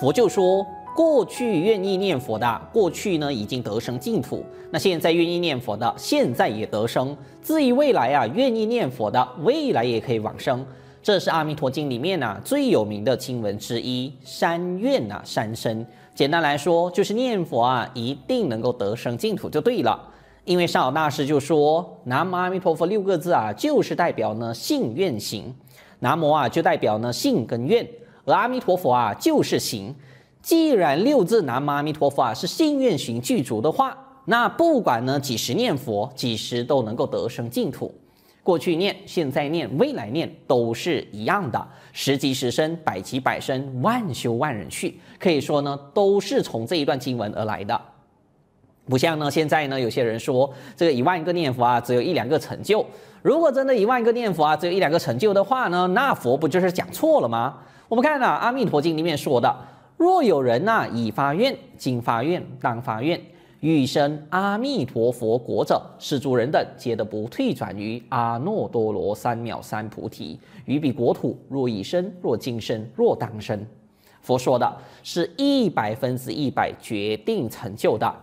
[0.00, 0.64] 佛就说：
[0.94, 4.38] 过去愿意念佛的，过去呢已经得生净土；
[4.70, 7.16] 那现在愿意念佛的，现在也得生。
[7.42, 10.64] 至于未来啊，愿意念佛的，未来也可以往生。
[11.02, 15.84] 这是《阿弥陀经》里面啊最有名的经文之一，三愿啊三生。
[16.14, 20.00] 简单来说，就是念佛啊，一定能够得生净土就对了。
[20.44, 25.52] 因为上老大师就说：“南无阿弥陀佛”六个字啊，就是代表呢信愿行。
[25.98, 27.84] 南无啊，就代表呢信跟愿。
[28.32, 29.94] 阿弥陀佛啊，就是行。
[30.40, 37.92] 既然六字南无阿弥陀佛啊是信愿行具足的话，那不管呢几时念佛，几时都能够得生净土。
[38.42, 41.68] 过去念、现在念、未来念都是一样的。
[41.92, 44.98] 十级十生，百级百生，万修万人去。
[45.18, 47.78] 可以说呢，都是从这一段经文而来的。
[48.88, 52.86] 不像呢，现在呢，有些人说这个一万个念佛啊，只有一两个成就。
[53.20, 57.58] 如果真的一万个念佛啊，只有一两个成就的话呢，那佛不就是讲错了吗？
[57.88, 59.50] 我们看啊，《阿弥陀经》里面说的
[59.96, 63.18] ：“若有人呐、啊，已发愿，今发愿，当发愿，
[63.60, 70.38] 欲生阿弥陀佛国者，是诸人等皆得不退转于阿耨多罗三藐三菩提。
[70.66, 73.66] 于彼国土，若已生，若今生，若当生。”
[74.20, 78.14] 佛说的是一百分之一百决定成就的，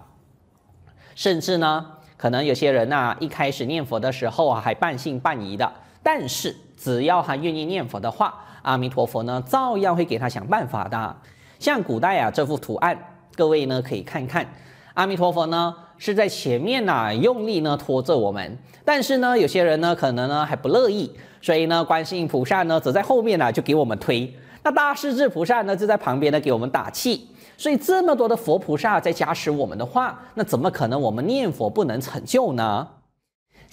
[1.15, 1.83] 甚至呢，
[2.15, 11.15] 可能有些人呐、一开始念佛的时候啊，还半信半疑的，但是只要他愿意念佛的话，阿弥陀佛呢，照样会给他想办法的。
[11.59, 12.97] 像古代啊，这幅图案，
[13.35, 14.45] 各位呢可以看看，
[14.93, 21.09] 阿弥陀佛呢是在前面呐、用力呢拖着我们，但是呢，有些人呢可能呢还不乐意，
[21.41, 24.31] 所以呢，观世音菩萨呢则在后面呢就给我们推，
[24.63, 27.29] 那大势至菩萨呢就在旁边呢给我们打气。
[27.57, 32.85] 所以这么多的佛菩萨在加持我们的话，那怎么可能我们念佛不能成就呢？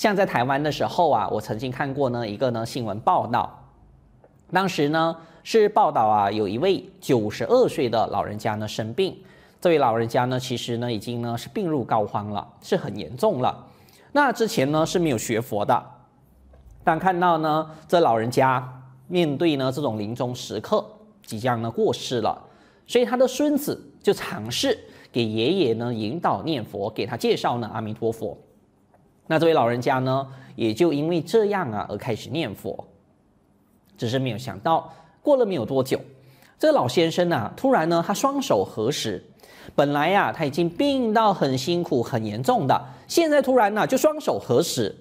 [0.03, 3.57] 像在台湾的时候啊，我曾经看过呢一个呢新闻报道。
[4.51, 9.17] 当时呢是报道啊，有一位九十二岁的老人家呢生病，
[9.61, 13.65] 这位老人家呢其实呢已经呢是病入膏肓了，是很严重了。
[14.11, 15.81] 那之前呢是没有学佛的，
[16.83, 20.85] 但看到呢这老人家面对呢这种临终时刻，
[21.25, 22.37] 即将呢过世了，
[22.89, 24.77] 所以他的孙子就尝试
[25.13, 28.37] 给爷爷呢引导念佛，给他介绍呢阿弥陀佛。
[29.33, 32.87] 那这位老人家呢也就因为这样啊而开始念佛。
[33.97, 35.99] 只是没有想到，过了没有多久，
[36.59, 39.25] 这个老先生呢，突然呢，他双手合十。
[39.75, 44.95] 本来呀，他已经病到很辛苦、很严重的，现在突然呢，就双手合十。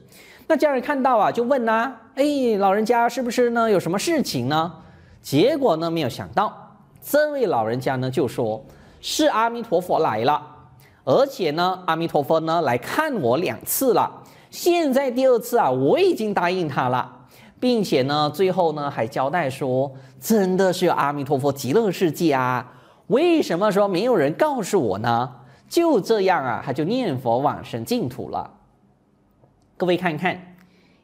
[0.48, 2.24] 那家人看到啊，就问呐：“哎，
[2.58, 3.70] 老人家是不是呢？
[3.70, 4.72] 有什么事情呢？”
[5.22, 8.64] 结果呢，没有想到，这位老人家呢，就说
[9.02, 10.42] ：“是阿弥陀佛来了，
[11.04, 14.24] 而且呢，阿弥陀佛呢来看我两次了。
[14.50, 17.18] 现在第二次啊，我已经答应他了。”
[17.62, 22.74] 并且呢，最后呢还交代说，真的是有阿弥陀佛极乐世界啊？
[23.06, 25.32] 为什么说没有人告诉我呢？
[25.70, 28.50] 就这样啊，他就念佛往生净土了。
[29.78, 30.56] 各位看看，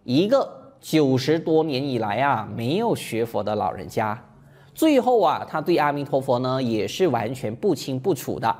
[0.04, 4.20] 一个九十多年以来啊没有学佛的老人家，
[4.74, 8.56] 最后啊他对阿弥陀佛呢也是完全不清不楚的，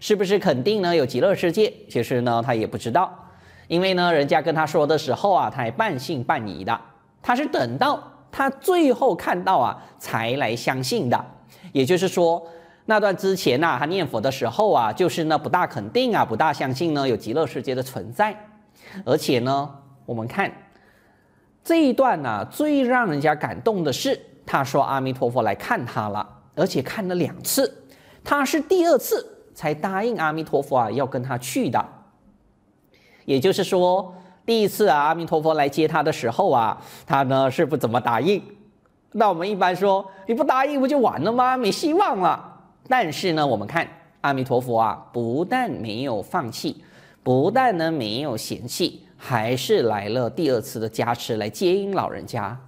[0.00, 1.72] 是不是肯定呢有极乐世界？
[1.88, 3.14] 其实呢他也不知道，
[3.68, 6.80] 因为呢人家跟他说的时候啊，他还半信半疑的。
[7.22, 8.02] 他是等到
[8.32, 11.24] 他最后看到啊，才来相信的。
[11.72, 12.42] 也就是说，
[12.86, 18.34] 那段之前呐、他念佛的时候啊，就是呢不大肯定啊，不大相信呢有极乐世界的存在。
[19.04, 19.70] 而且呢，
[20.06, 20.50] 我们看
[21.62, 27.84] 这一段呢、最让人家感动的是，他说阿弥陀佛来看他了，而且看了两次，
[28.24, 31.84] 他是第二次才答应阿弥陀佛啊要跟他去的。
[33.26, 34.14] 也就是说。
[34.46, 36.76] 第一次啊，阿弥陀佛来接他的时候啊，
[37.06, 38.42] 他呢是不怎么答应。
[39.12, 41.56] 那我们一般说，你不答应不就完了吗？
[41.56, 42.60] 没希望了。
[42.88, 43.86] 但是呢，我们看
[44.22, 46.82] 阿弥陀佛啊，不但没有放弃，
[47.22, 52.58] 不但呢没有嫌弃，还是来了第二次的加持来接引老人家。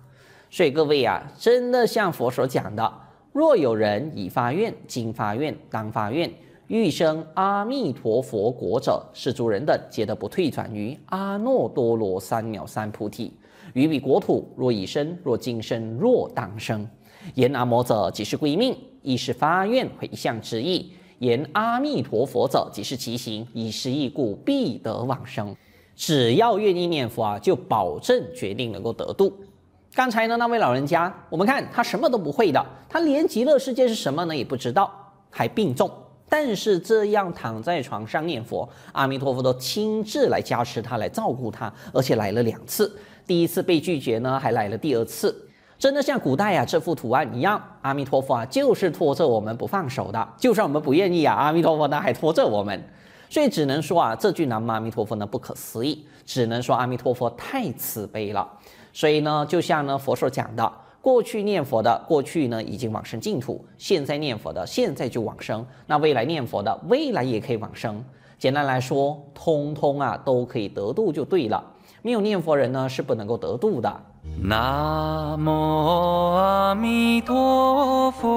[0.50, 2.92] 所以各位啊，真的像佛所讲的，
[3.32, 6.30] 若有人已发愿，今发愿，当发愿。
[6.72, 13.30] 欲生阿弥陀佛国者，是诸人等皆得不退转于阿耨多罗三藐三菩提。
[13.74, 16.88] 于彼国土，若已生，若今生，若当生。
[17.34, 20.86] 言南无者，即是归命，亦是发愿回向之意；
[21.18, 25.54] 言阿弥陀佛者，即是其行，以是义故，必得往生。
[25.94, 29.30] 只要愿意念佛啊，就保证决定能够得度。
[29.92, 34.90] 刚才呢，那位老人家，我们看他什么都不会的，他连极乐世界是什么呢也不知道，
[35.28, 35.90] 还病重。
[36.32, 42.90] 但是这样躺在床上念佛，阿弥陀佛都亲自来加持他，来照顾他，而且来了两次。
[43.26, 45.46] 第一次被拒绝呢，还来了第二次。
[45.78, 52.82] 真的像古代啊这幅图案一样，阿弥陀佛啊就是拖着我们不放手的，就算我们不愿意啊，阿弥陀佛呢还拖着我们，
[53.28, 58.50] 所以只能说啊这句南无阿弥陀佛呢不可思议，只能说阿弥陀佛太慈悲了。
[58.94, 68.02] 所以呢，就像呢佛所讲的，过去念佛的过去呢已经往生净土，现在念佛的现在就往生，那未来念佛的未来也可以往生。
[68.38, 71.62] 简单来说，通通啊都可以得度就对了。
[72.02, 74.00] 没有念佛人呢是不能够得度的。
[74.40, 75.50] 南无
[76.36, 78.28] 阿弥陀佛，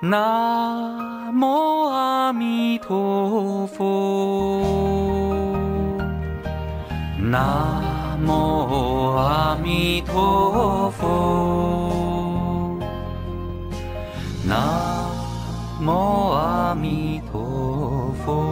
[0.00, 4.62] 南无阿弥陀佛，
[7.18, 7.97] 南
[8.28, 12.78] 南无阿弥陀佛，
[14.44, 14.58] 南
[15.80, 18.44] 无阿弥陀佛。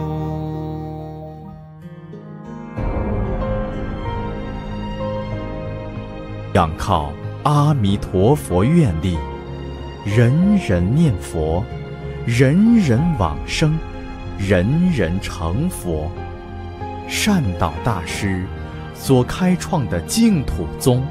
[6.53, 7.11] 仰靠
[7.43, 9.15] 阿弥陀佛愿力，
[10.03, 11.63] 人人念佛，
[12.25, 13.77] 人人往生，
[14.39, 16.09] 人人成佛。
[17.07, 18.47] 善导大师
[18.97, 21.05] 所开创的净土宗，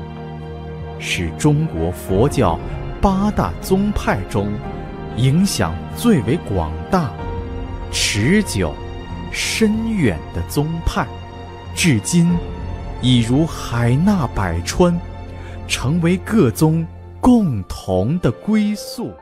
[0.98, 2.58] 是中国佛教
[3.00, 4.52] 八大宗派中
[5.16, 7.10] 影响最为广大、
[7.90, 8.74] 持久、
[9.32, 11.06] 深远的宗派，
[11.74, 12.30] 至今
[13.00, 14.98] 已如海纳百川。
[15.68, 16.86] 成为各宗
[17.20, 19.12] 共同的归宿。